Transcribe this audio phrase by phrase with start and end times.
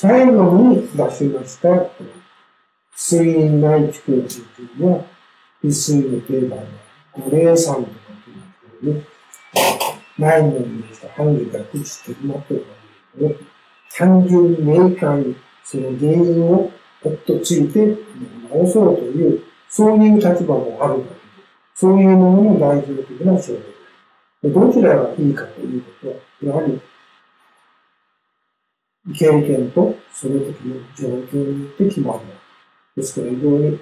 [0.00, 1.68] 最後に出しました、
[2.94, 5.04] 水因内地空気というのは、
[5.60, 6.66] 一水の定番の
[7.14, 7.88] 五霊酸とか
[8.80, 9.06] というのね、
[10.16, 12.66] 前のにした範囲が朽ちていまという
[13.20, 13.36] ので
[13.92, 15.34] 単純に明快に
[15.64, 16.70] その原因を
[17.02, 17.96] ほっとついて
[18.52, 21.10] 直そうという、そういう立場もあるわけで、
[21.74, 23.54] そういうものの代表的な症
[24.44, 24.50] 例。
[24.50, 25.90] どちらがいいかというこ
[26.40, 26.80] とは、やはり、
[29.14, 32.20] 経験とその時の状況によって決まる。
[32.96, 33.78] ですから、非常に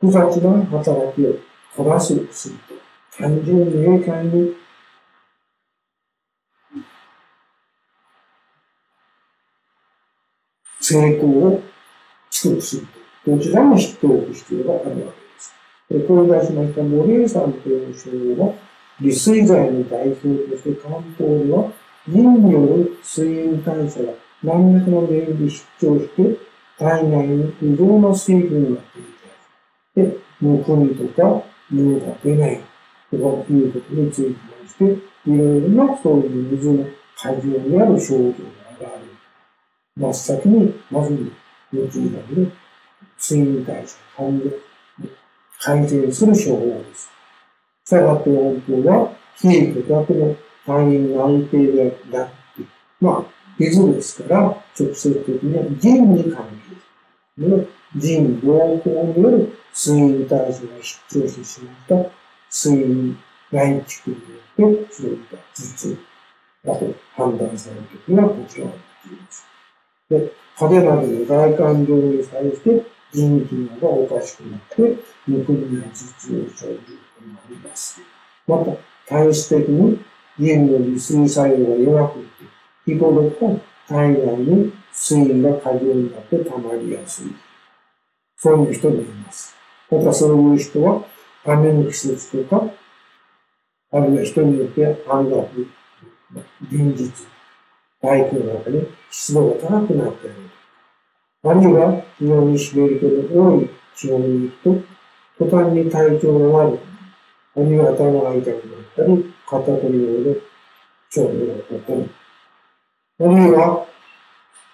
[0.00, 1.34] 複雑な働きを
[1.76, 2.74] こなすすると、
[3.18, 4.54] 単純に明快に
[10.80, 11.62] 成功を
[12.30, 13.36] 取得すると。
[13.36, 15.54] どちらも知っておく必要があるわけです。
[15.88, 18.10] これ、これ出しました森江さんという称
[18.42, 18.54] は、
[19.00, 21.72] 利水剤の代表として漢方では、
[22.08, 26.38] 人による水銀代謝が何らかの原因で出張して、
[26.78, 28.80] 体内に異常な水分が
[29.94, 31.42] 出て、で、むくみとか、
[31.72, 32.60] 尿が出ない
[33.10, 36.86] とかいうことについてまして、いろいろなそういう水の
[37.16, 39.06] 過剰にある症状がある。
[39.96, 41.32] 真っ先に、まず、
[41.72, 42.46] 予知だけで、
[43.20, 44.00] 睡眠対策、
[45.60, 47.10] 改善する処方です。
[47.84, 49.12] したがって音符は、
[49.44, 50.34] 冷えてだけの
[50.66, 52.32] 範囲が安定でなって、
[53.00, 53.24] まあ、
[53.58, 54.40] 水ですから、
[54.78, 57.68] 直接的には腎に関係する。
[57.96, 62.10] 腎良好による睡眠対象が出張してしまった
[62.50, 63.18] 睡眠
[63.50, 64.16] 内蓄に
[64.56, 65.98] よって、そういった頭痛
[66.64, 68.70] だと判断されるときはこちらを
[69.04, 69.46] 言います。
[70.08, 74.96] で、派手などの外観上に際して腎機能がおかしくなって、
[75.26, 78.00] むくみや頭痛を生じることになります。
[78.46, 78.72] また、
[79.06, 79.98] 体質的に
[80.38, 82.26] 腎の利水作用が弱くて、
[82.86, 87.26] 日頃と体内に水が過剰になって溜まりやすい。
[88.36, 89.54] そういう人もいます。
[89.90, 91.04] またそういう人は、
[91.44, 92.72] 雨の季節とか、
[93.92, 95.68] あるいは人によって雨が降る、
[96.70, 97.12] 臨日、
[98.00, 100.34] 大気の中に湿度が高くなっている。
[101.44, 104.84] あるいは、非常に湿り気の多い地方に行く
[105.38, 106.91] と、途端に体調が悪く、
[107.54, 110.40] あるいは頭が痛くなったり、肩こりをで
[111.10, 112.10] 症状が起こる。
[113.20, 113.86] あるいは、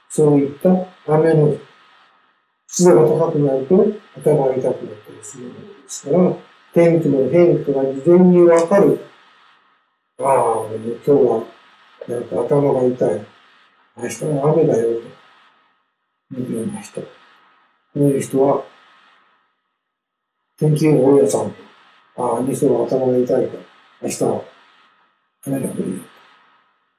[0.08, 0.70] そういった
[1.12, 1.56] 雨の
[2.68, 6.36] 湿度が高くなると頭が痛くなったりするものですから、
[6.72, 9.00] 天気の変化が事前にわかる。
[10.20, 11.44] ああ、今日は
[12.06, 13.26] なんか頭が痛い。
[13.96, 15.18] 明日は雨だよと。
[16.40, 17.00] いうような人。
[17.00, 17.08] こ
[17.96, 18.64] ういう人は、
[20.58, 21.54] 天気予報屋さん、
[22.18, 23.62] ああ、あの人は頭が痛いから、
[24.02, 24.42] 明日は
[25.46, 25.98] 雨が降るよ。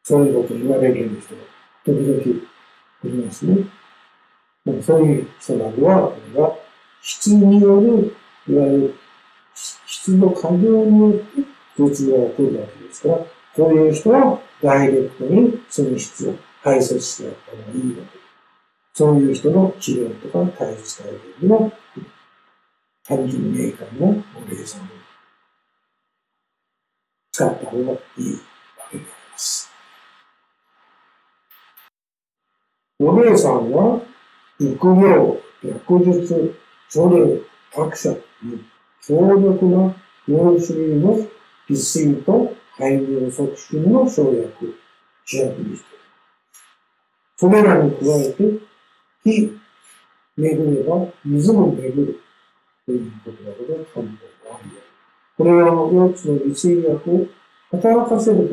[0.02, 1.42] そういうことを言われるんですけど、
[1.86, 2.42] 時々
[3.04, 3.58] ありますね。
[4.66, 6.58] でもそういう人などは、これは
[7.02, 8.16] 質による、
[8.48, 8.96] いわゆる
[9.86, 11.44] 質の過剰によって
[11.78, 18.20] 頭痛が起こるわけですから、こういう人はダイレクトにその質を排泄してやった方がいいわけです。
[18.94, 21.72] そういう人の治療とか対峙されるには、
[23.06, 24.99] 単純明快なお礼さん
[27.40, 28.34] を使った方がいいわけで
[28.78, 29.72] あります。
[33.00, 34.02] お姉さんは、
[34.60, 36.56] 育業、薬術、
[36.90, 38.20] 書類、各社に
[39.02, 39.96] 強力な
[40.28, 41.18] 4種類の
[41.68, 44.76] 皮水と排尿促進の生薬、
[45.26, 46.04] 主役にしている。
[47.38, 48.60] それらに加えて、
[49.24, 49.60] 火、
[50.36, 52.20] 巡れば水も巡る。
[52.86, 54.76] ということだけで漢方がある。
[54.76, 54.89] よ。
[55.40, 57.26] これらの4つの微水薬を
[57.72, 58.50] 働かせる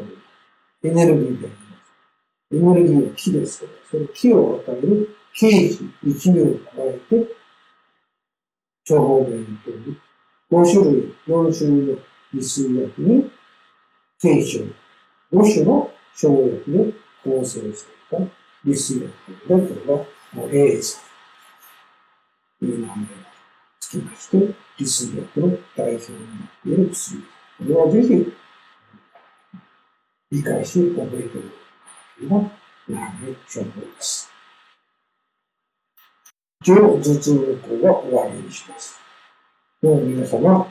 [0.83, 2.55] ためにエネルギーであります。
[2.55, 7.27] エネルギーは気ですから、その気を与える刑事1名を加えて、
[8.89, 9.97] 処方弁という
[10.53, 11.99] 5種類、4種類の
[12.33, 13.33] 微水薬に、
[14.23, 14.61] 軽症、
[15.33, 16.93] 5種の生薬で
[17.25, 18.25] 構成された
[18.65, 19.11] 微水薬
[19.49, 21.03] で、これは、もう A さん
[22.61, 23.05] という名前が
[23.81, 27.21] つきまして、微水薬の代表になっている薬。
[27.21, 28.33] これはぜひ、
[30.31, 31.51] 理解し、覚えておく
[32.19, 32.51] というのが、
[32.89, 34.31] 長い処方です。
[36.63, 38.99] 上頭痛の項は終わりにします。
[39.83, 40.67] どうも皆様、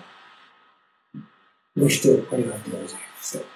[1.77, 3.54] ご視聴ありがとうございました。